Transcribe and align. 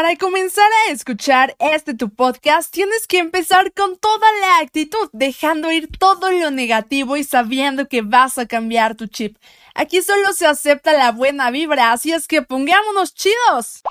Para 0.00 0.14
comenzar 0.14 0.70
a 0.86 0.92
escuchar 0.92 1.56
este 1.58 1.92
tu 1.92 2.08
podcast, 2.08 2.72
tienes 2.72 3.08
que 3.08 3.18
empezar 3.18 3.72
con 3.72 3.96
toda 3.96 4.28
la 4.40 4.64
actitud, 4.64 5.10
dejando 5.12 5.72
ir 5.72 5.88
todo 5.98 6.30
lo 6.30 6.52
negativo 6.52 7.16
y 7.16 7.24
sabiendo 7.24 7.88
que 7.88 8.02
vas 8.02 8.38
a 8.38 8.46
cambiar 8.46 8.94
tu 8.94 9.08
chip. 9.08 9.36
Aquí 9.74 10.00
solo 10.00 10.32
se 10.34 10.46
acepta 10.46 10.92
la 10.92 11.10
buena 11.10 11.50
vibra, 11.50 11.90
así 11.90 12.12
es 12.12 12.28
que 12.28 12.42
pongámonos 12.42 13.12
chidos. 13.12 13.82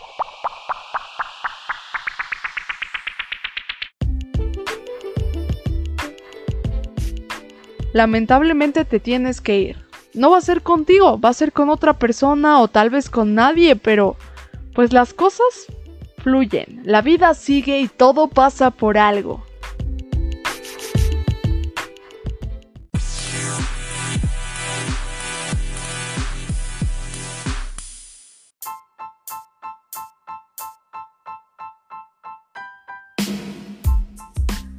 Lamentablemente 7.92 8.86
te 8.86 9.02
tienes 9.02 9.42
que 9.42 9.58
ir. 9.58 9.86
No 10.14 10.30
va 10.30 10.38
a 10.38 10.42
ser 10.42 10.62
contigo, 10.62 11.20
va 11.20 11.28
a 11.28 11.34
ser 11.34 11.52
con 11.52 11.70
otra 11.70 12.00
persona 12.00 12.62
o 12.62 12.70
tal 12.70 12.92
vez 12.92 13.10
con 13.10 13.36
nadie, 13.36 13.76
pero 13.76 14.16
pues 14.74 14.94
las 14.94 15.14
cosas 15.14 15.68
la 16.84 17.02
vida 17.02 17.34
sigue 17.34 17.80
y 17.80 17.88
todo 17.88 18.28
pasa 18.28 18.70
por 18.70 18.98
algo. 18.98 19.46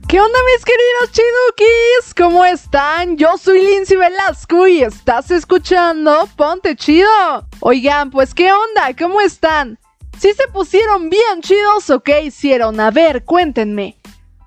¿Qué 0.07 0.21
onda 0.21 0.39
mis 0.55 0.65
queridos 0.65 1.13
chidukis? 1.13 2.15
¿Cómo 2.15 2.45
están? 2.45 3.17
Yo 3.17 3.39
soy 3.39 3.63
Lindsay 3.63 3.97
Velasco 3.97 4.67
y 4.67 4.83
estás 4.83 5.31
escuchando 5.31 6.29
Ponte 6.37 6.77
Chido. 6.77 7.09
Oigan, 7.61 8.11
pues 8.11 8.35
¿qué 8.35 8.53
onda? 8.53 8.95
¿Cómo 8.99 9.21
están? 9.23 9.79
¿Sí 10.21 10.33
se 10.33 10.49
pusieron 10.49 11.11
bien 11.11 11.43
chidos 11.43 11.91
o 11.91 12.01
qué 12.01 12.23
hicieron? 12.23 12.81
A 12.81 12.91
ver, 12.91 13.25
cuéntenme. 13.25 13.98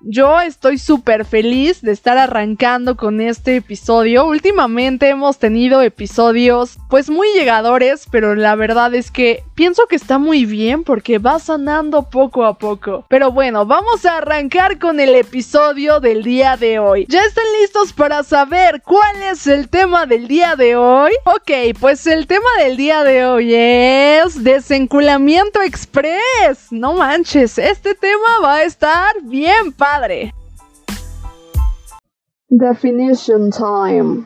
Yo 0.04 0.42
estoy 0.42 0.80
súper 0.80 1.26
feliz 1.26 1.84
de 1.84 1.92
estar 1.92 2.18
arrancando 2.18 2.98
con 2.98 3.22
este 3.22 3.58
episodio. 3.58 4.26
Últimamente 4.26 5.10
hemos 5.10 5.38
tenido 5.38 5.84
episodios 5.84 6.80
pues 6.90 7.12
muy 7.12 7.28
llegadores, 7.34 8.08
pero 8.10 8.34
la 8.34 8.56
verdad 8.56 8.96
es 8.96 9.12
que 9.12 9.44
pienso 9.54 9.86
que 9.86 9.96
está 9.96 10.18
muy 10.18 10.46
bien 10.46 10.84
porque 10.84 11.20
va 11.20 11.38
sanando 11.38 12.10
poco 12.10 12.46
a 12.46 12.58
poco. 12.58 13.06
Pero 13.10 13.32
bueno, 13.32 13.68
vamos 13.68 14.04
a 14.06 14.18
arrancar 14.18 14.80
con 14.80 15.00
el 15.00 15.14
episodio 15.14 16.00
del 16.00 16.24
día 16.24 16.58
de 16.58 16.80
hoy. 16.80 17.06
¿Ya 17.08 17.24
están 17.24 17.46
listos 17.62 17.94
para 17.94 18.24
saber 18.24 18.82
cuál 18.84 19.22
es 19.22 19.46
el 19.46 19.70
tema 19.70 20.08
del 20.08 20.28
día 20.28 20.56
de 20.56 20.76
hoy? 20.78 21.12
Ok, 21.26 21.78
pues 21.80 22.08
el 22.08 22.26
tema 22.26 22.50
del 22.58 22.76
día 22.76 23.04
de 23.04 23.26
hoy 23.26 23.54
es 23.54 24.44
desenculamiento 24.44 25.62
express. 25.62 26.72
No 26.72 26.94
manches, 26.94 27.60
este 27.60 27.94
tema 27.94 28.40
va 28.44 28.56
a 28.56 28.64
estar 28.64 29.22
bien 29.22 29.72
padre 29.72 29.91
Definition 32.50 33.52
time. 33.52 34.26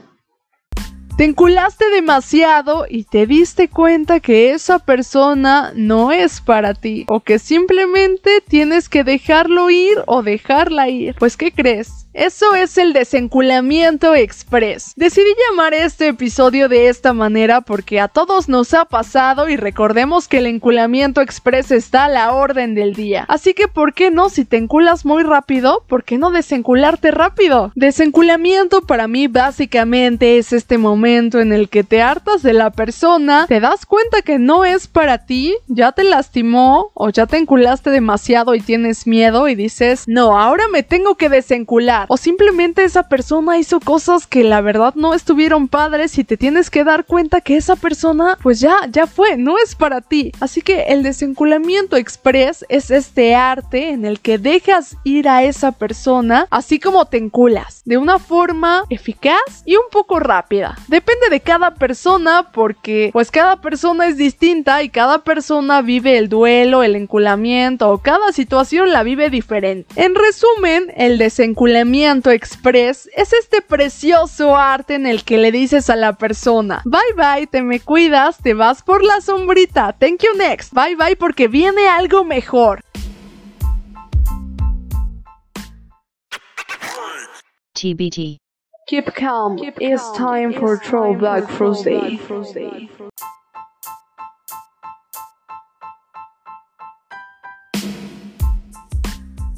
Te 1.18 1.24
enculaste 1.24 1.90
demasiado 1.92 2.86
y 2.90 3.06
te 3.06 3.26
diste 3.26 3.70
cuenta 3.70 4.20
que 4.20 4.52
esa 4.52 4.80
persona 4.80 5.72
no 5.74 6.12
es 6.12 6.42
para 6.42 6.74
ti 6.74 7.06
o 7.08 7.22
que 7.22 7.40
simplemente 7.40 8.44
tienes 8.46 8.90
que 8.90 9.06
dejarlo 9.06 9.70
ir 9.70 10.04
o 10.08 10.24
dejarla 10.24 10.90
ir. 10.90 11.16
Pues 11.18 11.38
¿qué 11.38 11.54
crees? 11.54 12.05
Eso 12.16 12.56
es 12.56 12.78
el 12.78 12.94
desenculamiento 12.94 14.16
express. 14.16 14.94
Decidí 14.96 15.28
llamar 15.50 15.74
este 15.74 16.08
episodio 16.08 16.70
de 16.70 16.88
esta 16.88 17.12
manera 17.12 17.60
porque 17.60 18.00
a 18.00 18.08
todos 18.08 18.48
nos 18.48 18.74
ha 18.74 18.86
pasado 18.86 19.50
y 19.50 19.58
recordemos 19.58 20.30
que 20.30 20.38
el 20.38 20.46
enculamiento 20.46 21.20
express 21.20 21.72
está 21.72 22.06
a 22.06 22.10
la 22.10 22.32
orden 22.32 22.74
del 22.74 22.94
día. 22.94 23.26
Así 23.28 23.54
que 23.54 23.68
¿por 23.68 23.94
qué 23.94 24.12
no? 24.12 24.30
Si 24.30 24.46
te 24.46 24.56
enculas 24.56 25.04
muy 25.04 25.24
rápido, 25.24 25.84
¿por 25.90 26.06
qué 26.06 26.18
no 26.18 26.32
desencularte 26.32 27.12
rápido? 27.12 27.74
Desenculamiento 27.76 28.84
para 28.84 29.10
mí 29.10 29.28
básicamente 29.28 30.38
es 30.38 30.54
este 30.54 30.78
momento 30.78 31.42
en 31.42 31.52
el 31.52 31.68
que 31.68 31.84
te 31.84 32.02
hartas 32.02 32.42
de 32.44 32.54
la 32.54 32.70
persona, 32.70 33.46
te 33.46 33.60
das 33.60 33.86
cuenta 33.86 34.22
que 34.22 34.40
no 34.40 34.64
es 34.64 34.88
para 34.88 35.26
ti, 35.26 35.58
ya 35.68 35.92
te 35.92 36.06
lastimó 36.06 36.92
o 36.94 37.10
ya 37.10 37.26
te 37.26 37.36
enculaste 37.36 37.90
demasiado 37.90 38.56
y 38.56 38.62
tienes 38.62 39.06
miedo 39.06 39.50
y 39.50 39.56
dices, 39.56 40.06
no, 40.08 40.40
ahora 40.40 40.70
me 40.70 40.82
tengo 40.82 41.16
que 41.16 41.28
desencular 41.28 42.05
o 42.08 42.18
simplemente 42.18 42.84
esa 42.84 43.08
persona 43.10 43.58
hizo 43.58 43.80
cosas 43.80 44.28
que 44.28 44.44
la 44.44 44.62
verdad 44.62 44.94
no 44.96 45.14
estuvieron 45.14 45.68
padres 45.68 46.18
y 46.18 46.24
te 46.24 46.38
tienes 46.38 46.70
que 46.70 46.84
dar 46.84 47.06
cuenta 47.06 47.42
que 47.42 47.58
esa 47.58 47.76
persona 47.76 48.38
pues 48.42 48.60
ya, 48.60 48.78
ya 48.90 49.08
fue, 49.08 49.38
no 49.38 49.56
es 49.58 49.76
para 49.76 50.02
ti. 50.02 50.32
Así 50.40 50.62
que 50.62 50.84
el 50.84 51.04
desenculamiento 51.04 51.98
express 51.98 52.66
es 52.70 52.92
este 52.92 53.36
arte 53.36 53.90
en 53.90 54.06
el 54.06 54.20
que 54.20 54.38
dejas 54.38 54.98
ir 55.04 55.28
a 55.28 55.44
esa 55.44 55.72
persona 55.72 56.48
así 56.50 56.80
como 56.80 57.06
te 57.06 57.18
enculas, 57.18 57.82
de 57.86 57.98
una 57.98 58.20
forma 58.20 58.84
eficaz 58.90 59.64
y 59.66 59.76
un 59.76 59.86
poco 59.92 60.20
rápida. 60.20 60.78
Depende 60.88 61.30
de 61.30 61.40
cada 61.40 61.76
persona 61.76 62.52
porque 62.52 63.10
pues 63.14 63.32
cada 63.32 63.62
persona 63.62 64.08
es 64.08 64.18
distinta 64.18 64.84
y 64.84 64.90
cada 64.90 65.24
persona 65.24 65.82
vive 65.82 66.18
el 66.18 66.30
duelo, 66.30 66.84
el 66.84 66.96
enculamiento 66.96 67.90
o 67.90 68.00
cada 68.00 68.32
situación 68.32 68.92
la 68.92 69.04
vive 69.04 69.30
diferente. 69.30 69.88
En 69.96 70.16
resumen, 70.16 70.92
el 70.96 71.18
desenculamiento 71.18 71.95
express 72.04 73.10
es 73.16 73.34
este 73.34 73.62
precioso 73.62 74.56
arte 74.56 74.96
en 74.96 75.06
el 75.06 75.24
que 75.24 75.38
le 75.38 75.52
dices 75.52 75.90
a 75.90 75.96
la 75.96 76.14
persona, 76.14 76.82
bye 76.86 77.00
bye, 77.16 77.48
te 77.48 77.62
me 77.62 77.80
cuidas, 77.80 78.38
te 78.38 78.54
vas 78.54 78.84
por 78.84 79.04
la 79.04 79.22
sombrita, 79.22 79.94
thank 79.94 80.22
you 80.22 80.38
next, 80.38 80.74
bye 80.74 80.96
bye 80.96 81.16
porque 81.16 81.48
viene 81.48 81.88
algo 81.88 82.24
mejor. 82.24 82.82
TBT. 87.74 88.38
Keep 88.88 89.14
calm. 89.16 89.58
It's 89.80 90.12
time 90.16 90.54
for 90.54 90.78
Throwback 90.78 91.50
Thursday. 91.50 92.20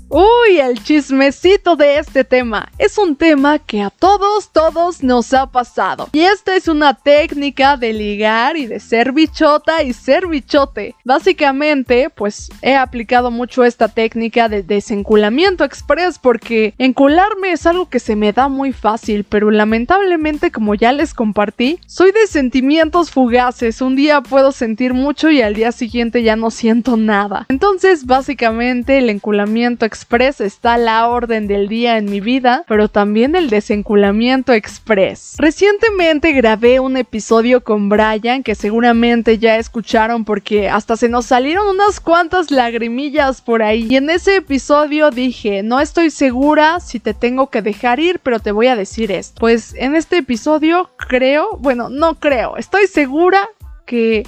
Uy, 0.10 0.62
el 0.62 0.82
chismecito 0.82 1.76
de 1.76 1.98
este 2.00 2.24
tema. 2.24 2.72
Es 2.78 2.98
un 2.98 3.18
tema 3.18 3.60
que 3.60 3.82
a 3.82 3.90
todos, 3.90 4.54
todos 4.54 5.04
nos 5.04 5.34
ha 5.34 5.48
pasado. 5.48 6.08
Y 6.14 6.22
esta 6.22 6.56
es 6.56 6.70
una 6.70 6.94
técnica 6.94 7.76
de 7.76 7.92
ligar 7.92 8.56
y 8.56 8.68
de 8.68 8.80
ser 8.80 9.12
bichota 9.12 9.84
y 9.84 9.92
ser 9.92 10.28
bichote. 10.28 10.96
Básicamente, 11.04 12.10
pues 12.10 12.50
he 12.62 12.78
aplicado 12.78 13.32
mucho 13.32 13.66
esta 13.66 13.90
técnica 13.90 14.48
de 14.48 14.64
desenculamiento 14.64 15.66
express 15.66 16.20
porque 16.20 16.74
encularme 16.78 17.52
es 17.52 17.66
algo 17.66 17.90
que 17.90 18.00
se 18.00 18.16
me 18.16 18.32
da 18.32 18.48
muy 18.48 18.72
fácil, 18.72 19.26
pero 19.26 19.52
lamentablemente 19.52 20.52
como 20.52 20.74
ya 20.74 20.94
les 20.94 21.14
compartí, 21.14 21.80
soy 21.86 22.14
de 22.14 22.28
sentimientos 22.28 23.12
fugaces. 23.12 23.82
Un 23.82 23.98
día 23.98 24.22
puedo 24.22 24.54
sentir 24.54 24.94
mucho 24.94 25.30
y 25.30 25.42
al 25.42 25.54
día 25.54 25.74
siguiente 25.74 26.24
ya 26.24 26.38
no 26.38 26.50
siento 26.50 26.96
nada. 26.96 27.46
Entonces, 27.50 28.06
básicamente 28.06 29.00
el 29.00 29.10
enculamiento 29.10 29.86
express 29.86 29.97
express 29.98 30.42
está 30.42 30.78
la 30.78 31.08
orden 31.08 31.48
del 31.48 31.68
día 31.68 31.98
en 31.98 32.06
mi 32.06 32.22
vida, 32.22 32.64
pero 32.68 32.88
también 32.88 33.36
el 33.36 33.50
desenculamiento 33.50 34.54
express. 34.54 35.36
Recientemente 35.38 36.34
grabé 36.34 36.80
un 36.80 36.98
episodio 36.98 37.64
con 37.64 37.90
Brian 37.90 38.44
que 38.44 38.54
seguramente 38.54 39.40
ya 39.40 39.58
escucharon 39.58 40.24
porque 40.24 40.70
hasta 40.70 40.96
se 40.98 41.10
nos 41.10 41.26
salieron 41.26 41.68
unas 41.68 42.00
cuantas 42.00 42.52
lagrimillas 42.52 43.42
por 43.42 43.64
ahí. 43.64 43.88
Y 43.90 43.96
en 43.96 44.10
ese 44.12 44.36
episodio 44.36 45.10
dije, 45.10 45.64
no 45.64 45.80
estoy 45.80 46.12
segura 46.12 46.80
si 46.80 47.00
te 47.00 47.16
tengo 47.16 47.50
que 47.50 47.64
dejar 47.64 48.00
ir, 48.00 48.20
pero 48.20 48.40
te 48.40 48.52
voy 48.52 48.68
a 48.68 48.76
decir 48.76 49.12
esto. 49.12 49.40
Pues 49.40 49.74
en 49.74 49.96
este 49.96 50.18
episodio 50.18 50.92
creo, 50.98 51.58
bueno, 51.58 51.90
no 51.90 52.16
creo, 52.20 52.58
estoy 52.58 52.86
segura 52.86 53.50
que 53.86 54.28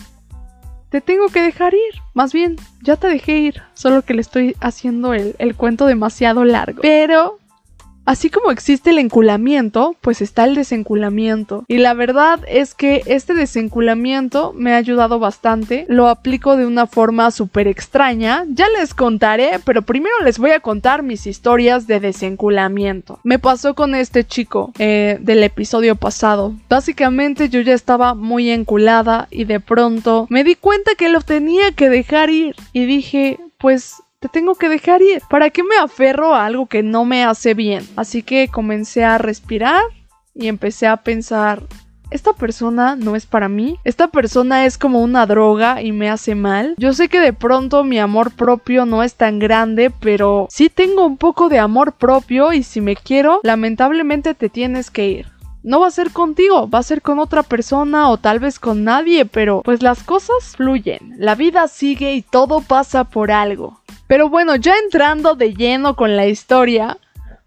te 0.90 1.02
tengo 1.02 1.30
que 1.30 1.42
dejar 1.42 1.74
ir. 1.74 2.02
Más 2.14 2.34
bien, 2.34 2.58
ya 2.82 2.96
te 2.96 3.08
dejé 3.08 3.38
ir. 3.40 3.62
Solo 3.74 4.02
que 4.02 4.14
le 4.14 4.22
estoy 4.22 4.56
haciendo 4.60 5.14
el, 5.14 5.36
el 5.40 5.56
cuento 5.56 5.86
demasiado 5.86 6.44
largo. 6.46 6.82
Pero 6.82 7.40
Así 8.10 8.32
como 8.32 8.50
existe 8.50 8.90
el 8.90 8.98
enculamiento, 8.98 9.96
pues 10.02 10.24
está 10.24 10.46
el 10.46 10.56
desenculamiento. 10.56 11.64
Y 11.68 11.78
la 11.78 11.94
verdad 11.94 12.40
es 12.48 12.74
que 12.74 13.04
este 13.06 13.36
desenculamiento 13.36 14.52
me 14.56 14.74
ha 14.74 14.78
ayudado 14.78 15.20
bastante. 15.20 15.86
Lo 15.90 16.08
aplico 16.08 16.58
de 16.58 16.66
una 16.66 16.88
forma 16.88 17.30
súper 17.30 17.68
extraña. 17.68 18.46
Ya 18.50 18.68
les 18.68 18.96
contaré, 18.96 19.60
pero 19.64 19.84
primero 19.84 20.16
les 20.24 20.40
voy 20.40 20.50
a 20.50 20.60
contar 20.60 21.04
mis 21.04 21.28
historias 21.28 21.86
de 21.86 22.00
desenculamiento. 22.00 23.20
Me 23.24 23.38
pasó 23.38 23.76
con 23.76 23.94
este 23.94 24.26
chico 24.26 24.74
eh, 24.80 25.20
del 25.22 25.44
episodio 25.44 25.96
pasado. 25.96 26.56
Básicamente 26.68 27.50
yo 27.50 27.62
ya 27.62 27.76
estaba 27.76 28.16
muy 28.16 28.50
enculada 28.50 29.28
y 29.30 29.44
de 29.44 29.60
pronto 29.60 30.26
me 30.32 30.44
di 30.44 30.56
cuenta 30.56 30.96
que 30.96 31.10
lo 31.10 31.22
tenía 31.22 31.74
que 31.74 31.90
dejar 31.90 32.32
ir. 32.32 32.56
Y 32.74 32.86
dije, 32.86 33.40
pues 33.60 34.02
te 34.20 34.28
tengo 34.28 34.56
que 34.56 34.70
dejar 34.70 35.02
ir. 35.02 35.22
¿Para 35.30 35.50
qué 35.50 35.64
me 35.64 35.78
aferro 35.78 36.36
a 36.36 36.46
algo 36.46 36.66
que 36.66 36.84
no 36.84 37.06
me 37.06 37.24
hace 37.24 37.54
bien? 37.54 37.88
Así 37.96 38.22
que 38.22 38.50
comencé 38.50 39.04
a 39.04 39.18
respirar 39.18 39.82
y 40.36 40.48
empecé 40.48 40.88
a 40.88 40.98
pensar, 40.98 41.64
esta 42.12 42.34
persona 42.34 42.96
no 42.96 43.16
es 43.16 43.26
para 43.26 43.50
mí, 43.50 43.78
esta 43.84 44.08
persona 44.08 44.66
es 44.66 44.78
como 44.78 45.02
una 45.02 45.26
droga 45.26 45.82
y 45.82 45.92
me 45.92 46.10
hace 46.10 46.36
mal. 46.36 46.76
Yo 46.78 46.94
sé 46.94 47.08
que 47.08 47.20
de 47.20 47.34
pronto 47.34 47.84
mi 47.84 48.00
amor 48.00 48.32
propio 48.32 48.86
no 48.86 49.04
es 49.04 49.16
tan 49.16 49.40
grande, 49.40 49.90
pero 49.90 50.48
sí 50.50 50.70
tengo 50.70 51.06
un 51.06 51.18
poco 51.18 51.50
de 51.50 51.60
amor 51.60 51.94
propio 51.94 52.52
y 52.52 52.64
si 52.64 52.82
me 52.82 52.96
quiero, 52.96 53.40
lamentablemente 53.44 54.34
te 54.34 54.50
tienes 54.50 54.92
que 54.92 55.08
ir. 55.08 55.28
No 55.62 55.82
va 55.82 55.88
a 55.88 55.92
ser 55.92 56.12
contigo, 56.12 56.70
va 56.70 56.80
a 56.80 56.84
ser 56.84 57.02
con 57.02 57.20
otra 57.20 57.44
persona 57.44 58.10
o 58.10 58.18
tal 58.18 58.40
vez 58.40 58.60
con 58.60 58.86
nadie, 58.86 59.26
pero 59.26 59.62
pues 59.62 59.84
las 59.84 60.04
cosas 60.04 60.56
fluyen, 60.56 61.16
la 61.18 61.36
vida 61.36 61.68
sigue 61.68 62.14
y 62.14 62.22
todo 62.22 62.62
pasa 62.62 63.04
por 63.04 63.30
algo. 63.30 63.79
Pero 64.10 64.28
bueno, 64.28 64.56
ya 64.56 64.74
entrando 64.84 65.36
de 65.36 65.54
lleno 65.54 65.96
con 65.96 66.18
la 66.18 66.26
historia, 66.26 66.98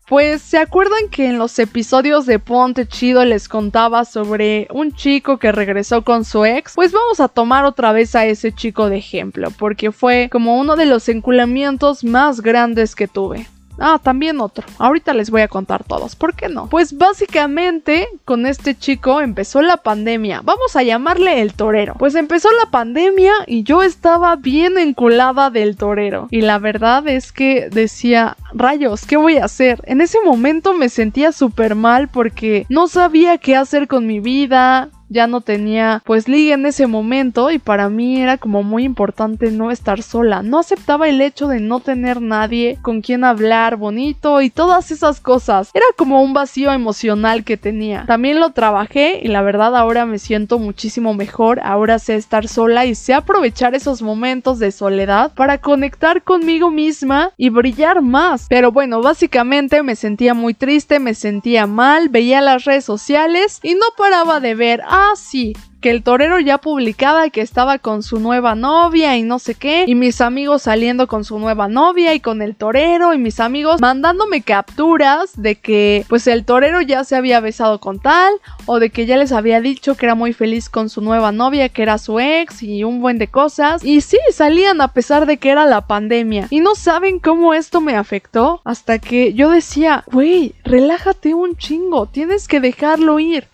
pues 0.07 0.43
se 0.43 0.59
acuerdan 0.59 1.09
que 1.11 1.27
en 1.27 1.37
los 1.37 1.59
episodios 1.59 2.25
de 2.25 2.39
Ponte 2.39 2.87
Chido 2.87 3.25
les 3.25 3.49
contaba 3.49 4.05
sobre 4.05 4.69
un 4.71 4.93
chico 4.93 5.39
que 5.39 5.51
regresó 5.51 6.05
con 6.05 6.25
su 6.25 6.45
ex, 6.45 6.75
pues 6.77 6.93
vamos 6.93 7.19
a 7.19 7.27
tomar 7.27 7.65
otra 7.65 7.91
vez 7.91 8.15
a 8.15 8.27
ese 8.27 8.53
chico 8.53 8.89
de 8.89 8.99
ejemplo, 8.99 9.49
porque 9.59 9.91
fue 9.91 10.29
como 10.31 10.57
uno 10.57 10.77
de 10.77 10.87
los 10.87 11.09
enculamientos 11.09 12.05
más 12.05 12.41
grandes 12.41 12.95
que 12.95 13.09
tuve. 13.09 13.49
Ah, 13.83 14.01
también 14.01 14.41
otro. 14.41 14.65
Ahorita 14.79 15.13
les 15.13 15.31
voy 15.31 15.43
a 15.43 15.49
contar 15.49 15.83
todos. 15.83 16.15
¿Por 16.15 16.35
qué 16.35 16.49
no? 16.49 16.69
Pues 16.69 16.97
básicamente 16.97 18.09
con 18.25 18.47
este 18.47 18.79
chico 18.79 19.21
empezó 19.21 19.61
la 19.61 19.77
pandemia. 19.77 20.41
Vamos 20.45 20.77
a 20.77 20.85
llamarle 20.85 21.43
el 21.43 21.55
torero. 21.55 21.97
Pues 21.99 22.15
empezó 22.15 22.49
la 22.53 22.71
pandemia 22.71 23.33
y 23.47 23.65
yo 23.65 23.83
estaba 23.83 24.37
bien 24.37 24.79
enculada 24.79 25.51
del 25.51 25.77
torero. 25.77 26.29
Y 26.31 26.43
la 26.43 26.61
verdad 26.61 27.09
es 27.09 27.33
que 27.33 27.69
decía, 27.71 28.37
rayos, 28.53 29.05
¿qué 29.05 29.17
voy 29.17 29.39
a 29.39 29.47
hacer? 29.47 29.83
En 29.87 30.01
ese 30.01 30.19
momento 30.25 30.75
me 30.75 30.89
sentía 30.89 31.33
súper 31.33 31.75
mal 31.75 32.09
porque 32.09 32.67
no 32.69 32.87
sabía 32.87 33.39
qué 33.39 33.57
hacer 33.57 33.89
con 33.89 34.07
mi 34.07 34.21
vida 34.21 34.91
ya 35.13 35.27
no 35.27 35.41
tenía 35.41 36.03
pues 36.05 36.29
liga 36.29 36.55
en 36.55 36.67
ese 36.67 36.87
momento 36.87 37.51
y 37.51 37.59
para 37.59 37.89
mí 37.89 38.21
era 38.21 38.39
como 38.39 38.63
muy 38.63 38.85
importante 38.85 39.51
no 39.51 39.71
estar 39.71 40.03
sola. 40.03 40.43
No 40.43 40.59
aceptaba 40.59 41.09
el 41.09 41.21
hecho 41.21 41.49
de 41.49 41.61
no 41.61 41.81
tener 41.81 42.21
nadie 42.21 42.79
con 42.83 43.03
quien 43.03 43.25
hablar 43.25 43.77
bonito 43.77 44.41
y 44.41 44.51
todas 44.51 44.91
esas 44.91 45.21
cosas. 45.21 45.71
Era 45.75 45.87
como 45.97 46.23
un 46.23 46.33
vacío 46.33 46.73
emocional 46.73 47.45
que 47.45 47.57
tenía. 47.57 48.05
También 48.07 48.41
lo 48.41 48.51
trabajé 48.51 49.21
y 49.23 49.29
la 49.29 49.43
verdad 49.43 49.77
ahora 49.77 50.07
me 50.07 50.19
siento 50.19 50.59
muchísimo 50.59 51.15
mejor. 51.15 51.61
Ahora 51.63 51.99
sé 51.99 52.17
estar 52.17 52.49
sola 52.49 52.87
y 52.87 52.95
sé 52.95 53.15
aprovechar 53.15 53.75
esos 53.75 54.03
momentos 54.03 54.59
de 54.59 54.73
soledad 54.73 55.33
para 55.35 55.59
conectar 55.59 56.23
conmigo 56.23 56.71
misma 56.71 57.31
y 57.37 57.51
brillar 57.51 58.03
más. 58.03 58.47
Pero 58.49 58.73
bueno, 58.73 59.03
básicamente 59.03 59.83
me 59.83 59.97
sentía 59.97 60.35
muy 60.35 60.55
triste, 60.55 60.99
me 60.99 61.15
sentía 61.15 61.67
mal, 61.67 62.09
veía 62.09 62.41
las 62.41 62.65
redes 62.65 62.85
sociales 62.85 63.61
y 63.63 63.75
no 63.75 63.87
paraba 63.97 64.41
de 64.41 64.55
ver, 64.55 64.83
sí, 65.17 65.55
que 65.83 65.91
el 65.91 66.03
torero 66.03 66.39
ya 66.39 66.59
publicaba 66.59 67.29
que 67.29 67.41
estaba 67.41 67.79
con 67.79 68.03
su 68.05 68.21
nueva 68.21 68.55
novia 68.55 69.17
y 69.17 69.23
no 69.25 69.39
sé 69.41 69.57
qué, 69.57 69.85
y 69.87 69.95
mis 69.97 70.21
amigos 70.21 70.63
saliendo 70.63 71.09
con 71.09 71.25
su 71.25 71.39
nueva 71.39 71.69
novia 71.69 72.15
y 72.15 72.21
con 72.21 72.41
el 72.41 72.55
torero 72.55 73.13
y 73.13 73.19
mis 73.19 73.41
amigos 73.41 73.81
mandándome 73.81 74.43
capturas 74.43 75.33
de 75.37 75.57
que 75.57 76.07
pues 76.09 76.29
el 76.29 76.45
torero 76.45 76.81
ya 76.81 77.03
se 77.03 77.17
había 77.17 77.41
besado 77.41 77.81
con 77.81 77.99
tal 77.99 78.33
o 78.67 78.79
de 78.79 78.91
que 78.91 79.07
ya 79.07 79.17
les 79.17 79.33
había 79.33 79.61
dicho 79.61 79.97
que 79.97 80.07
era 80.07 80.15
muy 80.15 80.33
feliz 80.33 80.69
con 80.69 80.89
su 80.89 81.01
nueva 81.01 81.33
novia 81.33 81.69
que 81.69 81.83
era 81.83 81.99
su 81.99 82.21
ex 82.21 82.63
y 82.63 82.85
un 82.85 83.01
buen 83.01 83.19
de 83.19 83.27
cosas 83.27 83.85
y 83.85 84.03
sí 84.03 84.19
salían 84.31 84.81
a 84.81 84.89
pesar 84.89 85.27
de 85.27 85.39
que 85.39 85.51
era 85.51 85.67
la 85.67 85.87
pandemia 85.89 86.47
y 86.51 86.61
no 86.61 86.77
saben 86.77 87.19
cómo 87.19 87.55
esto 87.55 87.81
me 87.81 87.97
afectó 87.97 88.61
hasta 88.65 89.01
que 89.01 89.35
yo 89.35 89.51
decía, 89.51 90.05
güey, 90.13 90.55
relájate 90.65 91.35
un 91.35 91.57
chingo, 91.57 92.07
tienes 92.07 92.47
que 92.47 92.61
dejarlo 92.61 93.19
ir. 93.19 93.49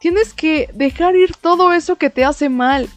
Tienes 0.00 0.32
que 0.32 0.70
dejar 0.72 1.14
ir 1.14 1.34
todo 1.36 1.74
eso 1.74 1.96
que 1.96 2.08
te 2.08 2.24
hace 2.24 2.48
mal. 2.48 2.88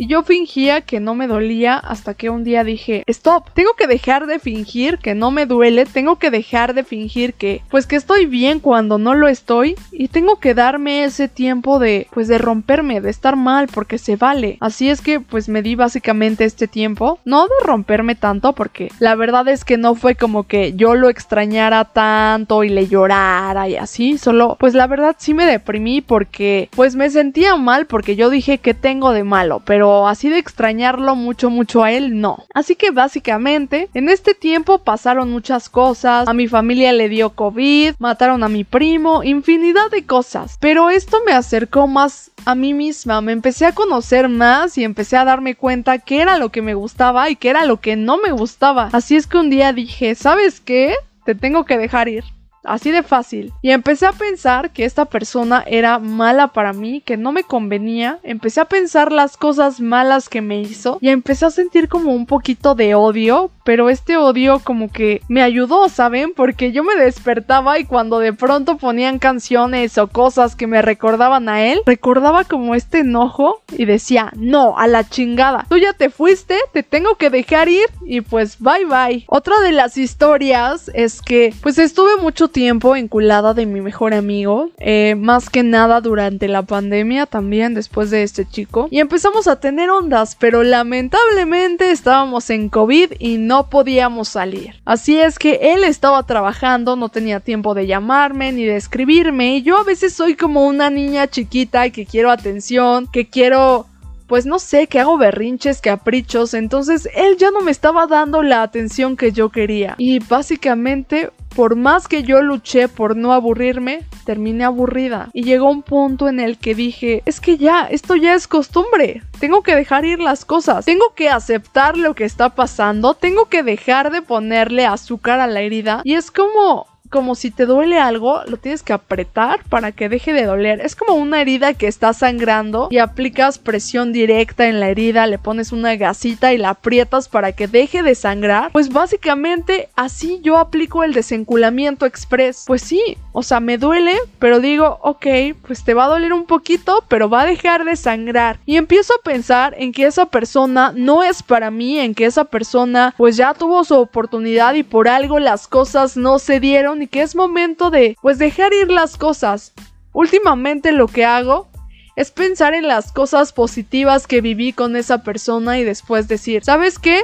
Y 0.00 0.06
yo 0.06 0.22
fingía 0.22 0.80
que 0.80 0.98
no 0.98 1.14
me 1.14 1.26
dolía 1.26 1.76
hasta 1.76 2.14
que 2.14 2.30
un 2.30 2.42
día 2.42 2.64
dije, 2.64 3.04
stop, 3.06 3.50
tengo 3.52 3.74
que 3.74 3.86
dejar 3.86 4.24
de 4.24 4.38
fingir 4.38 4.96
que 4.96 5.14
no 5.14 5.30
me 5.30 5.44
duele, 5.44 5.84
tengo 5.84 6.16
que 6.16 6.30
dejar 6.30 6.72
de 6.72 6.84
fingir 6.84 7.34
que, 7.34 7.60
pues 7.68 7.86
que 7.86 7.96
estoy 7.96 8.24
bien 8.24 8.60
cuando 8.60 8.96
no 8.96 9.14
lo 9.14 9.28
estoy 9.28 9.74
y 9.92 10.08
tengo 10.08 10.40
que 10.40 10.54
darme 10.54 11.04
ese 11.04 11.28
tiempo 11.28 11.78
de, 11.78 12.06
pues 12.14 12.28
de 12.28 12.38
romperme, 12.38 13.02
de 13.02 13.10
estar 13.10 13.36
mal, 13.36 13.68
porque 13.68 13.98
se 13.98 14.16
vale. 14.16 14.56
Así 14.60 14.88
es 14.88 15.02
que, 15.02 15.20
pues 15.20 15.50
me 15.50 15.60
di 15.60 15.74
básicamente 15.74 16.46
este 16.46 16.66
tiempo, 16.66 17.18
no 17.26 17.44
de 17.44 17.52
romperme 17.62 18.14
tanto, 18.14 18.54
porque 18.54 18.88
la 19.00 19.14
verdad 19.16 19.48
es 19.48 19.66
que 19.66 19.76
no 19.76 19.94
fue 19.94 20.14
como 20.14 20.44
que 20.44 20.72
yo 20.72 20.94
lo 20.94 21.10
extrañara 21.10 21.84
tanto 21.84 22.64
y 22.64 22.70
le 22.70 22.86
llorara 22.86 23.68
y 23.68 23.76
así, 23.76 24.16
solo, 24.16 24.56
pues 24.58 24.72
la 24.72 24.86
verdad 24.86 25.16
sí 25.18 25.34
me 25.34 25.44
deprimí 25.44 26.00
porque, 26.00 26.70
pues 26.74 26.96
me 26.96 27.10
sentía 27.10 27.56
mal 27.56 27.84
porque 27.84 28.16
yo 28.16 28.30
dije 28.30 28.56
que 28.56 28.72
tengo 28.72 29.12
de 29.12 29.24
malo, 29.24 29.60
así 30.08 30.28
de 30.28 30.38
extrañarlo 30.38 31.14
mucho, 31.14 31.50
mucho 31.50 31.82
a 31.82 31.92
él, 31.92 32.20
no. 32.20 32.44
Así 32.54 32.76
que 32.76 32.90
básicamente, 32.90 33.88
en 33.94 34.08
este 34.08 34.34
tiempo 34.34 34.78
pasaron 34.78 35.30
muchas 35.30 35.68
cosas, 35.68 36.28
a 36.28 36.34
mi 36.34 36.48
familia 36.48 36.92
le 36.92 37.08
dio 37.08 37.30
COVID, 37.30 37.94
mataron 37.98 38.42
a 38.42 38.48
mi 38.48 38.64
primo, 38.64 39.22
infinidad 39.22 39.90
de 39.90 40.04
cosas. 40.04 40.56
Pero 40.60 40.90
esto 40.90 41.18
me 41.26 41.32
acercó 41.32 41.86
más 41.86 42.30
a 42.44 42.54
mí 42.54 42.74
misma, 42.74 43.20
me 43.20 43.32
empecé 43.32 43.66
a 43.66 43.74
conocer 43.74 44.28
más 44.28 44.78
y 44.78 44.84
empecé 44.84 45.16
a 45.16 45.24
darme 45.24 45.54
cuenta 45.54 45.98
qué 45.98 46.20
era 46.22 46.38
lo 46.38 46.50
que 46.50 46.62
me 46.62 46.74
gustaba 46.74 47.30
y 47.30 47.36
qué 47.36 47.50
era 47.50 47.64
lo 47.64 47.80
que 47.80 47.96
no 47.96 48.18
me 48.18 48.32
gustaba. 48.32 48.88
Así 48.92 49.16
es 49.16 49.26
que 49.26 49.38
un 49.38 49.50
día 49.50 49.72
dije, 49.72 50.14
¿sabes 50.14 50.60
qué? 50.60 50.94
Te 51.24 51.34
tengo 51.34 51.64
que 51.64 51.78
dejar 51.78 52.08
ir. 52.08 52.24
Así 52.64 52.90
de 52.90 53.02
fácil. 53.02 53.52
Y 53.62 53.70
empecé 53.70 54.06
a 54.06 54.12
pensar 54.12 54.70
que 54.70 54.84
esta 54.84 55.06
persona 55.06 55.64
era 55.66 55.98
mala 55.98 56.48
para 56.48 56.72
mí, 56.72 57.00
que 57.00 57.16
no 57.16 57.32
me 57.32 57.44
convenía. 57.44 58.18
Empecé 58.22 58.60
a 58.60 58.66
pensar 58.66 59.12
las 59.12 59.36
cosas 59.36 59.80
malas 59.80 60.28
que 60.28 60.40
me 60.40 60.60
hizo 60.60 60.98
y 61.00 61.08
empecé 61.08 61.46
a 61.46 61.50
sentir 61.50 61.88
como 61.88 62.12
un 62.12 62.26
poquito 62.26 62.74
de 62.74 62.94
odio, 62.94 63.50
pero 63.64 63.88
este 63.88 64.16
odio 64.16 64.60
como 64.62 64.90
que 64.90 65.22
me 65.28 65.42
ayudó, 65.42 65.88
¿saben? 65.88 66.32
Porque 66.34 66.72
yo 66.72 66.84
me 66.84 66.96
despertaba 66.96 67.78
y 67.78 67.84
cuando 67.84 68.18
de 68.18 68.32
pronto 68.32 68.76
ponían 68.76 69.18
canciones 69.18 69.96
o 69.98 70.08
cosas 70.08 70.54
que 70.54 70.66
me 70.66 70.82
recordaban 70.82 71.48
a 71.48 71.64
él, 71.64 71.80
recordaba 71.86 72.44
como 72.44 72.74
este 72.74 72.98
enojo 72.98 73.62
y 73.76 73.86
decía, 73.86 74.32
no, 74.36 74.78
a 74.78 74.86
la 74.86 75.08
chingada. 75.08 75.66
Tú 75.68 75.78
ya 75.78 75.92
te 75.92 76.10
fuiste, 76.10 76.58
te 76.72 76.82
tengo 76.82 77.14
que 77.14 77.30
dejar 77.30 77.68
ir 77.68 77.86
y 78.04 78.20
pues 78.20 78.58
bye 78.58 78.84
bye. 78.84 79.24
Otra 79.28 79.60
de 79.60 79.72
las 79.72 79.96
historias 79.96 80.90
es 80.94 81.22
que 81.22 81.54
pues 81.62 81.78
estuve 81.78 82.16
mucho 82.16 82.49
tiempo 82.50 82.96
enculada 82.96 83.54
de 83.54 83.66
mi 83.66 83.80
mejor 83.80 84.14
amigo, 84.14 84.70
eh, 84.78 85.14
más 85.16 85.48
que 85.48 85.62
nada 85.62 86.00
durante 86.00 86.48
la 86.48 86.62
pandemia 86.62 87.26
también 87.26 87.74
después 87.74 88.10
de 88.10 88.22
este 88.22 88.46
chico. 88.46 88.88
Y 88.90 89.00
empezamos 89.00 89.48
a 89.48 89.60
tener 89.60 89.90
ondas, 89.90 90.36
pero 90.38 90.62
lamentablemente 90.62 91.90
estábamos 91.90 92.50
en 92.50 92.68
COVID 92.68 93.12
y 93.18 93.38
no 93.38 93.68
podíamos 93.70 94.28
salir. 94.28 94.74
Así 94.84 95.18
es 95.18 95.38
que 95.38 95.72
él 95.74 95.84
estaba 95.84 96.22
trabajando, 96.24 96.96
no 96.96 97.08
tenía 97.08 97.40
tiempo 97.40 97.74
de 97.74 97.86
llamarme 97.86 98.52
ni 98.52 98.64
de 98.64 98.76
escribirme 98.76 99.56
y 99.56 99.62
yo 99.62 99.78
a 99.78 99.84
veces 99.84 100.12
soy 100.12 100.34
como 100.34 100.66
una 100.66 100.90
niña 100.90 101.26
chiquita 101.28 101.90
que 101.90 102.06
quiero 102.06 102.30
atención, 102.30 103.08
que 103.10 103.28
quiero 103.28 103.86
pues 104.30 104.46
no 104.46 104.60
sé, 104.60 104.86
que 104.86 105.00
hago 105.00 105.18
berrinches, 105.18 105.80
caprichos, 105.80 106.54
entonces 106.54 107.08
él 107.16 107.36
ya 107.36 107.50
no 107.50 107.62
me 107.62 107.72
estaba 107.72 108.06
dando 108.06 108.44
la 108.44 108.62
atención 108.62 109.16
que 109.16 109.32
yo 109.32 109.48
quería. 109.48 109.96
Y 109.98 110.20
básicamente 110.20 111.30
por 111.56 111.74
más 111.74 112.06
que 112.06 112.22
yo 112.22 112.40
luché 112.40 112.86
por 112.86 113.16
no 113.16 113.32
aburrirme, 113.32 114.04
terminé 114.24 114.62
aburrida. 114.62 115.30
Y 115.32 115.42
llegó 115.42 115.68
un 115.68 115.82
punto 115.82 116.28
en 116.28 116.38
el 116.38 116.58
que 116.58 116.76
dije, 116.76 117.22
es 117.26 117.40
que 117.40 117.56
ya, 117.56 117.88
esto 117.90 118.14
ya 118.14 118.34
es 118.34 118.46
costumbre. 118.46 119.22
Tengo 119.40 119.62
que 119.62 119.74
dejar 119.74 120.04
ir 120.04 120.20
las 120.20 120.44
cosas. 120.44 120.84
Tengo 120.84 121.12
que 121.14 121.28
aceptar 121.28 121.96
lo 121.96 122.14
que 122.14 122.24
está 122.24 122.50
pasando. 122.50 123.14
Tengo 123.14 123.46
que 123.46 123.64
dejar 123.64 124.12
de 124.12 124.22
ponerle 124.22 124.86
azúcar 124.86 125.40
a 125.40 125.48
la 125.48 125.60
herida. 125.60 126.02
Y 126.04 126.14
es 126.14 126.30
como 126.30 126.86
como 127.10 127.34
si 127.34 127.50
te 127.50 127.66
duele 127.66 127.98
algo, 127.98 128.42
lo 128.46 128.56
tienes 128.56 128.82
que 128.82 128.92
apretar 128.92 129.60
para 129.68 129.92
que 129.92 130.08
deje 130.08 130.32
de 130.32 130.44
doler. 130.44 130.80
Es 130.80 130.94
como 130.94 131.14
una 131.14 131.40
herida 131.40 131.74
que 131.74 131.88
está 131.88 132.12
sangrando 132.12 132.88
y 132.90 132.98
aplicas 132.98 133.58
presión 133.58 134.12
directa 134.12 134.68
en 134.68 134.80
la 134.80 134.88
herida, 134.88 135.26
le 135.26 135.38
pones 135.38 135.72
una 135.72 135.96
gasita 135.96 136.54
y 136.54 136.58
la 136.58 136.70
aprietas 136.70 137.28
para 137.28 137.52
que 137.52 137.66
deje 137.66 138.02
de 138.02 138.14
sangrar. 138.14 138.70
Pues 138.72 138.90
básicamente 138.90 139.88
así 139.96 140.40
yo 140.42 140.56
aplico 140.58 141.02
el 141.02 141.12
desenculamiento 141.12 142.06
express. 142.06 142.64
Pues 142.66 142.82
sí, 142.82 143.18
o 143.32 143.42
sea, 143.42 143.60
me 143.60 143.76
duele, 143.76 144.16
pero 144.38 144.60
digo, 144.60 144.98
ok, 145.02 145.26
pues 145.66 145.84
te 145.84 145.94
va 145.94 146.04
a 146.04 146.08
doler 146.08 146.32
un 146.32 146.46
poquito, 146.46 147.04
pero 147.08 147.28
va 147.28 147.42
a 147.42 147.46
dejar 147.46 147.84
de 147.84 147.96
sangrar. 147.96 148.58
Y 148.66 148.76
empiezo 148.76 149.14
a 149.14 149.22
pensar 149.22 149.74
en 149.78 149.92
que 149.92 150.06
esa 150.06 150.26
persona 150.26 150.92
no 150.94 151.24
es 151.24 151.42
para 151.42 151.70
mí, 151.72 151.98
en 151.98 152.14
que 152.14 152.26
esa 152.26 152.44
persona 152.44 153.14
pues 153.16 153.36
ya 153.36 153.54
tuvo 153.54 153.82
su 153.82 153.96
oportunidad 153.96 154.74
y 154.74 154.84
por 154.84 155.08
algo 155.08 155.40
las 155.40 155.66
cosas 155.66 156.16
no 156.16 156.38
se 156.38 156.60
dieron 156.60 156.99
y 157.02 157.06
que 157.06 157.22
es 157.22 157.34
momento 157.34 157.90
de, 157.90 158.16
pues, 158.22 158.38
dejar 158.38 158.72
ir 158.72 158.90
las 158.90 159.16
cosas. 159.16 159.72
Últimamente 160.12 160.92
lo 160.92 161.06
que 161.06 161.24
hago 161.24 161.68
es 162.16 162.30
pensar 162.30 162.74
en 162.74 162.86
las 162.86 163.12
cosas 163.12 163.52
positivas 163.52 164.26
que 164.26 164.40
viví 164.40 164.72
con 164.72 164.96
esa 164.96 165.22
persona 165.22 165.78
y 165.78 165.84
después 165.84 166.28
decir, 166.28 166.64
¿sabes 166.64 166.98
qué? 166.98 167.22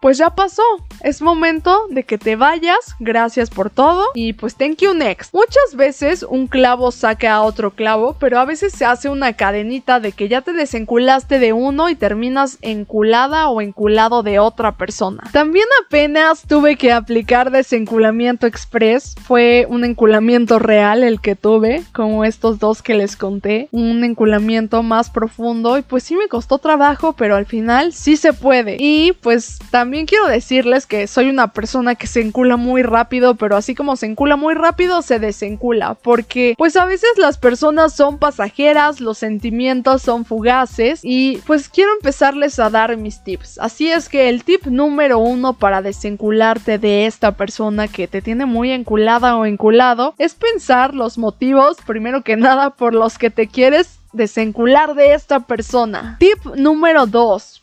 Pues 0.00 0.18
ya 0.18 0.30
pasó. 0.30 0.62
Es 1.02 1.22
momento 1.22 1.86
de 1.90 2.04
que 2.04 2.18
te 2.18 2.36
vayas. 2.36 2.96
Gracias 2.98 3.50
por 3.50 3.70
todo. 3.70 4.06
Y 4.14 4.32
pues 4.32 4.56
thank 4.56 4.78
you 4.78 4.94
next. 4.94 5.32
Muchas 5.34 5.74
veces 5.76 6.22
un 6.22 6.46
clavo 6.46 6.90
saca 6.90 7.34
a 7.34 7.42
otro 7.42 7.70
clavo, 7.72 8.16
pero 8.18 8.38
a 8.38 8.44
veces 8.44 8.72
se 8.72 8.84
hace 8.84 9.08
una 9.08 9.34
cadenita 9.34 10.00
de 10.00 10.12
que 10.12 10.28
ya 10.28 10.40
te 10.40 10.52
desenculaste 10.52 11.38
de 11.38 11.52
uno 11.52 11.88
y 11.88 11.94
terminas 11.94 12.58
enculada 12.62 13.48
o 13.48 13.60
enculado 13.60 14.22
de 14.22 14.38
otra 14.38 14.76
persona. 14.76 15.22
También 15.32 15.66
apenas 15.84 16.42
tuve 16.46 16.76
que 16.76 16.92
aplicar 16.92 17.50
desenculamiento 17.50 18.46
express. 18.46 19.14
Fue 19.22 19.66
un 19.68 19.84
enculamiento 19.84 20.58
real 20.58 21.02
el 21.02 21.20
que 21.20 21.36
tuve, 21.36 21.82
como 21.92 22.24
estos 22.24 22.58
dos 22.58 22.82
que 22.82 22.94
les 22.94 23.16
conté. 23.16 23.68
Un 23.72 24.04
enculamiento 24.04 24.82
más 24.82 25.10
profundo 25.10 25.78
y 25.78 25.82
pues 25.82 26.04
sí 26.04 26.16
me 26.16 26.28
costó 26.28 26.58
trabajo, 26.58 27.14
pero 27.14 27.36
al 27.36 27.46
final 27.46 27.92
sí 27.92 28.16
se 28.16 28.32
puede. 28.32 28.76
Y 28.78 29.12
pues 29.20 29.58
también 29.70 29.89
quiero 30.06 30.26
decirles 30.26 30.86
que 30.86 31.06
soy 31.06 31.28
una 31.28 31.48
persona 31.48 31.94
que 31.94 32.06
se 32.06 32.20
encula 32.20 32.56
muy 32.56 32.82
rápido, 32.82 33.34
pero 33.34 33.56
así 33.56 33.74
como 33.74 33.96
se 33.96 34.06
encula 34.06 34.36
muy 34.36 34.54
rápido, 34.54 35.02
se 35.02 35.18
desencula. 35.18 35.94
Porque 35.94 36.54
pues 36.56 36.76
a 36.76 36.84
veces 36.84 37.10
las 37.16 37.38
personas 37.38 37.94
son 37.94 38.18
pasajeras, 38.18 39.00
los 39.00 39.18
sentimientos 39.18 40.02
son 40.02 40.24
fugaces 40.24 41.00
y 41.02 41.38
pues 41.46 41.68
quiero 41.68 41.92
empezarles 41.94 42.58
a 42.58 42.70
dar 42.70 42.96
mis 42.96 43.22
tips. 43.22 43.58
Así 43.58 43.90
es 43.90 44.08
que 44.08 44.28
el 44.28 44.44
tip 44.44 44.66
número 44.66 45.18
uno 45.18 45.54
para 45.54 45.82
desencularte 45.82 46.78
de 46.78 47.06
esta 47.06 47.32
persona 47.32 47.88
que 47.88 48.08
te 48.08 48.22
tiene 48.22 48.46
muy 48.46 48.70
enculada 48.70 49.36
o 49.36 49.46
enculado 49.46 50.14
es 50.18 50.34
pensar 50.34 50.94
los 50.94 51.18
motivos, 51.18 51.78
primero 51.86 52.22
que 52.22 52.36
nada, 52.36 52.70
por 52.70 52.94
los 52.94 53.18
que 53.18 53.30
te 53.30 53.46
quieres 53.46 53.98
desencular 54.12 54.94
de 54.94 55.14
esta 55.14 55.40
persona. 55.40 56.16
Tip 56.18 56.44
número 56.56 57.06
2. 57.06 57.62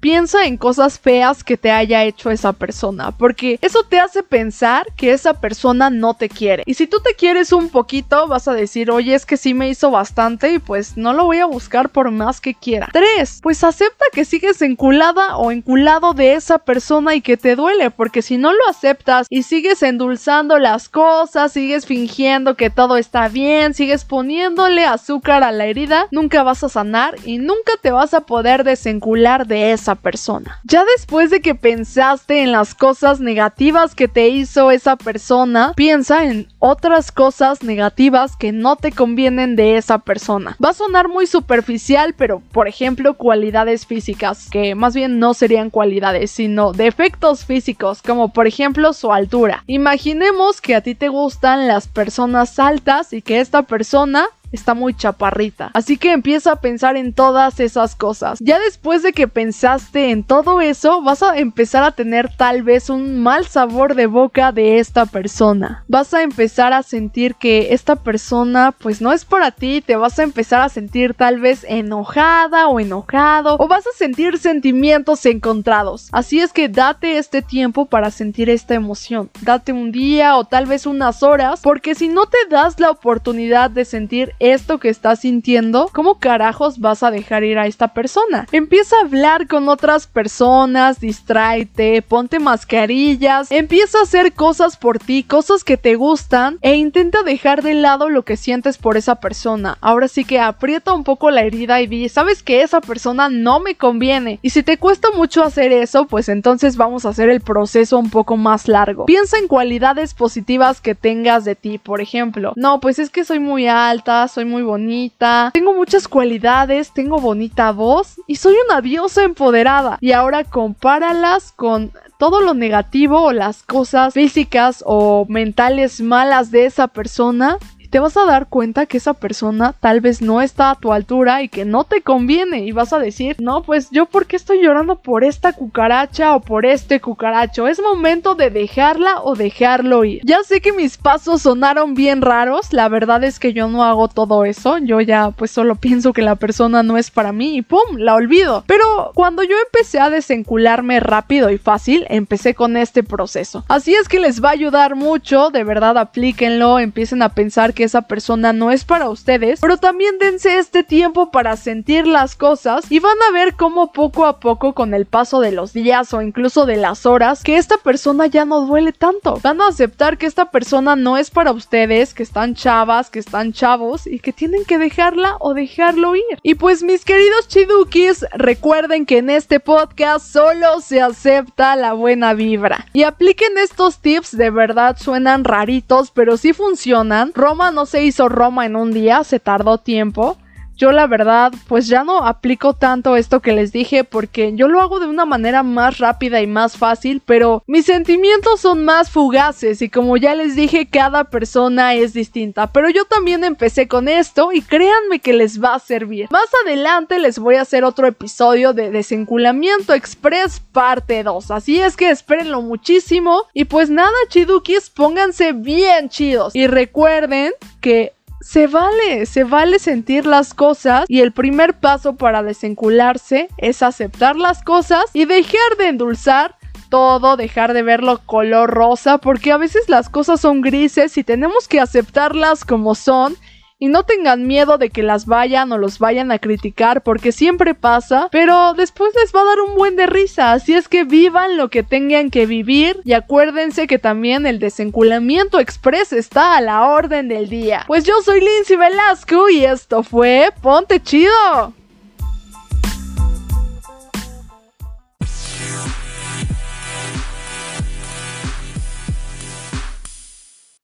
Piensa 0.00 0.46
en 0.46 0.56
cosas 0.56 1.00
feas 1.00 1.42
que 1.42 1.56
te 1.56 1.72
haya 1.72 2.04
hecho 2.04 2.30
esa 2.30 2.52
persona, 2.52 3.10
porque 3.10 3.58
eso 3.62 3.82
te 3.82 3.98
hace 3.98 4.22
pensar 4.22 4.86
que 4.96 5.12
esa 5.12 5.34
persona 5.34 5.90
no 5.90 6.14
te 6.14 6.28
quiere. 6.28 6.62
Y 6.66 6.74
si 6.74 6.86
tú 6.86 7.00
te 7.00 7.14
quieres 7.14 7.52
un 7.52 7.68
poquito, 7.68 8.28
vas 8.28 8.46
a 8.46 8.54
decir, 8.54 8.92
oye, 8.92 9.14
es 9.14 9.26
que 9.26 9.36
sí 9.36 9.54
me 9.54 9.68
hizo 9.68 9.90
bastante 9.90 10.52
y 10.52 10.60
pues 10.60 10.96
no 10.96 11.12
lo 11.14 11.24
voy 11.24 11.38
a 11.38 11.46
buscar 11.46 11.88
por 11.88 12.12
más 12.12 12.40
que 12.40 12.54
quiera. 12.54 12.88
3. 12.92 13.40
Pues 13.42 13.64
acepta 13.64 14.04
que 14.12 14.24
sigues 14.24 14.62
enculada 14.62 15.36
o 15.36 15.50
enculado 15.50 16.14
de 16.14 16.34
esa 16.34 16.58
persona 16.58 17.16
y 17.16 17.20
que 17.20 17.36
te 17.36 17.56
duele, 17.56 17.90
porque 17.90 18.22
si 18.22 18.38
no 18.38 18.52
lo 18.52 18.68
aceptas 18.68 19.26
y 19.28 19.42
sigues 19.42 19.82
endulzando 19.82 20.60
las 20.60 20.88
cosas, 20.88 21.52
sigues 21.52 21.86
fingiendo 21.86 22.54
que 22.54 22.70
todo 22.70 22.98
está 22.98 23.26
bien, 23.26 23.74
sigues 23.74 24.04
poniéndole 24.04 24.84
azúcar 24.84 25.42
a 25.42 25.50
la 25.50 25.66
herida, 25.66 26.06
nunca 26.12 26.44
vas 26.44 26.62
a 26.62 26.68
sanar 26.68 27.16
y 27.24 27.38
nunca 27.38 27.72
te 27.82 27.90
vas 27.90 28.14
a 28.14 28.20
poder 28.20 28.62
desencular 28.62 29.48
de 29.48 29.72
esa 29.72 29.87
persona. 29.94 30.60
Ya 30.64 30.84
después 30.96 31.30
de 31.30 31.40
que 31.40 31.54
pensaste 31.54 32.42
en 32.42 32.52
las 32.52 32.74
cosas 32.74 33.20
negativas 33.20 33.94
que 33.94 34.08
te 34.08 34.28
hizo 34.28 34.70
esa 34.70 34.96
persona, 34.96 35.72
piensa 35.76 36.24
en 36.24 36.48
otras 36.58 37.12
cosas 37.12 37.62
negativas 37.62 38.36
que 38.36 38.52
no 38.52 38.76
te 38.76 38.92
convienen 38.92 39.56
de 39.56 39.76
esa 39.76 39.98
persona. 39.98 40.56
Va 40.62 40.70
a 40.70 40.74
sonar 40.74 41.08
muy 41.08 41.26
superficial, 41.26 42.14
pero 42.16 42.40
por 42.52 42.68
ejemplo 42.68 43.14
cualidades 43.14 43.86
físicas, 43.86 44.48
que 44.50 44.74
más 44.74 44.94
bien 44.94 45.18
no 45.18 45.34
serían 45.34 45.70
cualidades, 45.70 46.30
sino 46.30 46.72
defectos 46.72 47.44
físicos, 47.44 48.02
como 48.02 48.32
por 48.32 48.46
ejemplo 48.46 48.92
su 48.92 49.12
altura. 49.12 49.64
Imaginemos 49.66 50.60
que 50.60 50.74
a 50.74 50.80
ti 50.80 50.94
te 50.94 51.08
gustan 51.08 51.68
las 51.68 51.88
personas 51.88 52.58
altas 52.58 53.12
y 53.12 53.22
que 53.22 53.40
esta 53.40 53.62
persona 53.62 54.26
está 54.52 54.74
muy 54.74 54.94
chaparrita. 54.94 55.70
Así 55.74 55.96
que 55.96 56.12
empieza 56.12 56.52
a 56.52 56.60
pensar 56.60 56.96
en 56.96 57.12
todas 57.12 57.60
esas 57.60 57.94
cosas. 57.94 58.38
Ya 58.40 58.58
después 58.58 59.02
de 59.02 59.12
que 59.12 59.28
pensaste 59.28 60.10
en 60.10 60.24
todo 60.24 60.60
eso, 60.60 61.02
vas 61.02 61.22
a 61.22 61.38
empezar 61.38 61.84
a 61.84 61.92
tener 61.92 62.34
tal 62.36 62.62
vez 62.62 62.90
un 62.90 63.22
mal 63.22 63.46
sabor 63.46 63.94
de 63.94 64.06
boca 64.06 64.52
de 64.52 64.78
esta 64.78 65.06
persona. 65.06 65.84
Vas 65.88 66.14
a 66.14 66.22
empezar 66.22 66.72
a 66.72 66.82
sentir 66.82 67.34
que 67.34 67.72
esta 67.74 67.96
persona 67.96 68.72
pues 68.72 69.00
no 69.00 69.12
es 69.12 69.24
para 69.24 69.50
ti, 69.50 69.82
te 69.84 69.96
vas 69.96 70.18
a 70.18 70.22
empezar 70.22 70.60
a 70.60 70.68
sentir 70.68 71.14
tal 71.14 71.40
vez 71.40 71.64
enojada 71.68 72.68
o 72.68 72.80
enojado 72.80 73.56
o 73.58 73.68
vas 73.68 73.86
a 73.86 73.96
sentir 73.96 74.38
sentimientos 74.38 75.24
encontrados. 75.26 76.08
Así 76.12 76.40
es 76.40 76.52
que 76.52 76.68
date 76.68 77.18
este 77.18 77.42
tiempo 77.42 77.86
para 77.86 78.10
sentir 78.10 78.50
esta 78.50 78.74
emoción. 78.74 79.30
Date 79.42 79.72
un 79.72 79.92
día 79.92 80.36
o 80.36 80.44
tal 80.44 80.66
vez 80.66 80.86
unas 80.86 81.22
horas 81.22 81.60
porque 81.62 81.94
si 81.94 82.08
no 82.08 82.26
te 82.26 82.38
das 82.50 82.80
la 82.80 82.90
oportunidad 82.90 83.70
de 83.70 83.84
sentir 83.84 84.34
esto 84.40 84.78
que 84.78 84.88
estás 84.88 85.20
sintiendo, 85.20 85.90
¿cómo 85.92 86.18
carajos 86.18 86.78
vas 86.78 87.02
a 87.02 87.10
dejar 87.10 87.44
ir 87.44 87.58
a 87.58 87.66
esta 87.66 87.88
persona? 87.88 88.46
Empieza 88.52 88.96
a 88.96 89.00
hablar 89.00 89.46
con 89.48 89.68
otras 89.68 90.06
personas, 90.06 91.00
distráete, 91.00 92.02
ponte 92.02 92.38
mascarillas, 92.38 93.50
empieza 93.50 93.98
a 93.98 94.02
hacer 94.02 94.32
cosas 94.32 94.76
por 94.76 94.98
ti, 94.98 95.22
cosas 95.22 95.64
que 95.64 95.76
te 95.76 95.94
gustan 95.94 96.58
e 96.62 96.76
intenta 96.76 97.22
dejar 97.22 97.62
de 97.62 97.74
lado 97.74 98.08
lo 98.08 98.24
que 98.24 98.36
sientes 98.36 98.78
por 98.78 98.96
esa 98.96 99.16
persona. 99.16 99.78
Ahora 99.80 100.08
sí 100.08 100.24
que 100.24 100.40
aprieta 100.40 100.92
un 100.92 101.04
poco 101.04 101.30
la 101.30 101.42
herida 101.42 101.80
y 101.80 101.86
di, 101.86 102.08
sabes 102.08 102.42
que 102.42 102.62
esa 102.62 102.80
persona 102.80 103.28
no 103.28 103.60
me 103.60 103.74
conviene. 103.74 104.38
Y 104.42 104.50
si 104.50 104.62
te 104.62 104.78
cuesta 104.78 105.10
mucho 105.10 105.42
hacer 105.42 105.72
eso, 105.72 106.06
pues 106.06 106.28
entonces 106.28 106.76
vamos 106.76 107.04
a 107.04 107.10
hacer 107.10 107.28
el 107.28 107.40
proceso 107.40 107.98
un 107.98 108.10
poco 108.10 108.36
más 108.36 108.68
largo. 108.68 109.06
Piensa 109.06 109.38
en 109.38 109.48
cualidades 109.48 110.14
positivas 110.14 110.80
que 110.80 110.94
tengas 110.94 111.44
de 111.44 111.54
ti, 111.54 111.78
por 111.78 112.00
ejemplo. 112.00 112.52
No, 112.56 112.80
pues 112.80 112.98
es 112.98 113.10
que 113.10 113.24
soy 113.24 113.40
muy 113.40 113.66
alta, 113.66 114.27
soy 114.28 114.44
muy 114.44 114.62
bonita, 114.62 115.50
tengo 115.52 115.74
muchas 115.74 116.06
cualidades, 116.08 116.92
tengo 116.92 117.18
bonita 117.18 117.72
voz 117.72 118.20
y 118.26 118.36
soy 118.36 118.54
una 118.68 118.80
diosa 118.80 119.24
empoderada. 119.24 119.98
Y 120.00 120.12
ahora 120.12 120.44
compáralas 120.44 121.52
con 121.52 121.92
todo 122.18 122.40
lo 122.40 122.54
negativo 122.54 123.22
o 123.22 123.32
las 123.32 123.62
cosas 123.62 124.14
físicas 124.14 124.82
o 124.86 125.26
mentales 125.28 126.00
malas 126.00 126.50
de 126.50 126.66
esa 126.66 126.88
persona 126.88 127.58
te 127.90 127.98
vas 127.98 128.16
a 128.16 128.24
dar 128.24 128.48
cuenta 128.48 128.86
que 128.86 128.98
esa 128.98 129.14
persona 129.14 129.74
tal 129.80 130.00
vez 130.00 130.20
no 130.20 130.42
está 130.42 130.70
a 130.70 130.74
tu 130.74 130.92
altura 130.92 131.42
y 131.42 131.48
que 131.48 131.64
no 131.64 131.84
te 131.84 132.02
conviene 132.02 132.60
y 132.60 132.72
vas 132.72 132.92
a 132.92 132.98
decir, 132.98 133.36
no, 133.38 133.62
pues 133.62 133.88
yo 133.90 134.06
por 134.06 134.26
qué 134.26 134.36
estoy 134.36 134.62
llorando 134.62 134.96
por 134.96 135.24
esta 135.24 135.52
cucaracha 135.52 136.34
o 136.34 136.40
por 136.40 136.66
este 136.66 137.00
cucaracho. 137.00 137.66
Es 137.66 137.80
momento 137.80 138.34
de 138.34 138.50
dejarla 138.50 139.22
o 139.22 139.34
dejarlo 139.34 140.04
ir. 140.04 140.20
Ya 140.24 140.42
sé 140.42 140.60
que 140.60 140.72
mis 140.72 140.98
pasos 140.98 141.42
sonaron 141.42 141.94
bien 141.94 142.22
raros, 142.22 142.72
la 142.72 142.88
verdad 142.88 143.24
es 143.24 143.38
que 143.38 143.52
yo 143.52 143.68
no 143.68 143.84
hago 143.84 144.08
todo 144.08 144.44
eso, 144.44 144.78
yo 144.78 145.00
ya 145.00 145.30
pues 145.30 145.50
solo 145.50 145.76
pienso 145.76 146.12
que 146.12 146.22
la 146.22 146.36
persona 146.36 146.82
no 146.82 146.98
es 146.98 147.10
para 147.10 147.32
mí 147.32 147.56
y 147.56 147.62
pum, 147.62 147.96
la 147.96 148.14
olvido. 148.14 148.64
Pero 148.66 149.12
cuando 149.14 149.42
yo 149.42 149.56
empecé 149.66 150.00
a 150.00 150.10
desencularme 150.10 151.00
rápido 151.00 151.50
y 151.50 151.58
fácil, 151.58 152.06
empecé 152.08 152.54
con 152.54 152.76
este 152.76 153.02
proceso. 153.02 153.64
Así 153.68 153.94
es 153.94 154.08
que 154.08 154.20
les 154.20 154.42
va 154.42 154.50
a 154.50 154.52
ayudar 154.52 154.94
mucho, 154.94 155.50
de 155.50 155.64
verdad 155.64 155.96
aplíquenlo, 155.96 156.78
empiecen 156.78 157.22
a 157.22 157.30
pensar 157.30 157.74
que 157.78 157.84
esa 157.84 158.02
persona 158.02 158.52
no 158.52 158.72
es 158.72 158.84
para 158.84 159.08
ustedes, 159.08 159.60
pero 159.60 159.76
también 159.76 160.18
dense 160.18 160.58
este 160.58 160.82
tiempo 160.82 161.30
para 161.30 161.56
sentir 161.56 162.08
las 162.08 162.34
cosas 162.34 162.90
y 162.90 162.98
van 162.98 163.16
a 163.28 163.32
ver 163.32 163.54
cómo 163.54 163.92
poco 163.92 164.26
a 164.26 164.40
poco 164.40 164.74
con 164.74 164.94
el 164.94 165.06
paso 165.06 165.38
de 165.38 165.52
los 165.52 165.72
días 165.72 166.12
o 166.12 166.20
incluso 166.20 166.66
de 166.66 166.76
las 166.76 167.06
horas 167.06 167.44
que 167.44 167.56
esta 167.56 167.76
persona 167.76 168.26
ya 168.26 168.44
no 168.44 168.62
duele 168.62 168.92
tanto. 168.92 169.38
Van 169.44 169.60
a 169.60 169.68
aceptar 169.68 170.18
que 170.18 170.26
esta 170.26 170.50
persona 170.50 170.96
no 170.96 171.18
es 171.18 171.30
para 171.30 171.52
ustedes, 171.52 172.14
que 172.14 172.24
están 172.24 172.56
chavas, 172.56 173.10
que 173.10 173.20
están 173.20 173.52
chavos 173.52 174.08
y 174.08 174.18
que 174.18 174.32
tienen 174.32 174.64
que 174.64 174.78
dejarla 174.78 175.36
o 175.38 175.54
dejarlo 175.54 176.16
ir. 176.16 176.24
Y 176.42 176.56
pues 176.56 176.82
mis 176.82 177.04
queridos 177.04 177.46
chidukis, 177.46 178.26
recuerden 178.32 179.06
que 179.06 179.18
en 179.18 179.30
este 179.30 179.60
podcast 179.60 180.26
solo 180.26 180.80
se 180.80 181.00
acepta 181.00 181.76
la 181.76 181.92
buena 181.92 182.34
vibra. 182.34 182.86
Y 182.92 183.04
apliquen 183.04 183.56
estos 183.56 183.98
tips, 183.98 184.36
de 184.36 184.50
verdad 184.50 184.96
suenan 184.98 185.44
raritos, 185.44 186.10
pero 186.10 186.36
sí 186.36 186.52
funcionan. 186.52 187.30
Roma 187.36 187.67
no 187.70 187.86
se 187.86 188.02
hizo 188.02 188.28
Roma 188.28 188.66
en 188.66 188.76
un 188.76 188.92
día, 188.92 189.24
se 189.24 189.40
tardó 189.40 189.78
tiempo. 189.78 190.36
Yo 190.78 190.92
la 190.92 191.06
verdad 191.06 191.52
pues 191.66 191.88
ya 191.88 192.04
no 192.04 192.24
aplico 192.24 192.72
tanto 192.72 193.16
esto 193.16 193.40
que 193.40 193.52
les 193.52 193.72
dije 193.72 194.04
porque 194.04 194.52
yo 194.54 194.68
lo 194.68 194.80
hago 194.80 195.00
de 195.00 195.08
una 195.08 195.26
manera 195.26 195.64
más 195.64 195.98
rápida 195.98 196.40
y 196.40 196.46
más 196.46 196.76
fácil, 196.76 197.20
pero 197.24 197.64
mis 197.66 197.84
sentimientos 197.84 198.60
son 198.60 198.84
más 198.84 199.10
fugaces 199.10 199.82
y 199.82 199.88
como 199.88 200.16
ya 200.16 200.36
les 200.36 200.54
dije 200.54 200.88
cada 200.88 201.24
persona 201.24 201.94
es 201.94 202.14
distinta, 202.14 202.72
pero 202.72 202.88
yo 202.90 203.04
también 203.06 203.42
empecé 203.42 203.88
con 203.88 204.06
esto 204.06 204.52
y 204.52 204.62
créanme 204.62 205.18
que 205.18 205.32
les 205.32 205.62
va 205.62 205.74
a 205.74 205.80
servir. 205.80 206.28
Más 206.30 206.48
adelante 206.64 207.18
les 207.18 207.40
voy 207.40 207.56
a 207.56 207.62
hacer 207.62 207.84
otro 207.84 208.06
episodio 208.06 208.72
de 208.72 208.90
desenculamiento 208.90 209.94
express 209.94 210.60
parte 210.60 211.24
2, 211.24 211.50
así 211.50 211.80
es 211.80 211.96
que 211.96 212.10
espérenlo 212.10 212.62
muchísimo. 212.62 213.46
Y 213.52 213.64
pues 213.64 213.90
nada 213.90 214.12
chidukis, 214.28 214.90
pónganse 214.90 215.52
bien 215.52 216.08
chidos. 216.08 216.54
Y 216.54 216.66
recuerden 216.66 217.52
que 217.80 218.12
se 218.40 218.66
vale, 218.66 219.26
se 219.26 219.44
vale 219.44 219.78
sentir 219.78 220.26
las 220.26 220.54
cosas 220.54 221.04
y 221.08 221.20
el 221.20 221.32
primer 221.32 221.74
paso 221.74 222.16
para 222.16 222.42
desencularse 222.42 223.48
es 223.58 223.82
aceptar 223.82 224.36
las 224.36 224.62
cosas 224.62 225.04
y 225.12 225.24
dejar 225.24 225.76
de 225.78 225.88
endulzar 225.88 226.56
todo, 226.88 227.36
dejar 227.36 227.74
de 227.74 227.82
verlo 227.82 228.20
color 228.24 228.70
rosa, 228.70 229.18
porque 229.18 229.52
a 229.52 229.56
veces 229.56 229.88
las 229.88 230.08
cosas 230.08 230.40
son 230.40 230.60
grises 230.60 231.18
y 231.18 231.24
tenemos 231.24 231.68
que 231.68 231.80
aceptarlas 231.80 232.64
como 232.64 232.94
son 232.94 233.36
y 233.78 233.88
no 233.88 234.02
tengan 234.02 234.46
miedo 234.46 234.76
de 234.76 234.90
que 234.90 235.02
las 235.02 235.26
vayan 235.26 235.70
o 235.72 235.78
los 235.78 235.98
vayan 235.98 236.32
a 236.32 236.38
criticar 236.38 237.02
porque 237.02 237.32
siempre 237.32 237.74
pasa, 237.74 238.28
pero 238.32 238.74
después 238.74 239.12
les 239.14 239.34
va 239.34 239.42
a 239.42 239.44
dar 239.44 239.60
un 239.60 239.76
buen 239.76 239.96
de 239.96 240.06
risa, 240.06 240.52
así 240.52 240.74
es 240.74 240.88
que 240.88 241.04
vivan 241.04 241.56
lo 241.56 241.68
que 241.68 241.82
tengan 241.82 242.30
que 242.30 242.46
vivir 242.46 243.00
y 243.04 243.12
acuérdense 243.12 243.86
que 243.86 243.98
también 243.98 244.46
el 244.46 244.58
desenculamiento 244.58 245.60
express 245.60 246.12
está 246.12 246.56
a 246.56 246.60
la 246.60 246.88
orden 246.88 247.28
del 247.28 247.48
día. 247.48 247.84
Pues 247.86 248.04
yo 248.04 248.20
soy 248.22 248.40
Lindsay 248.40 248.76
Velasco 248.76 249.48
y 249.48 249.64
esto 249.64 250.02
fue 250.02 250.50
Ponte 250.60 251.00
Chido. 251.00 251.77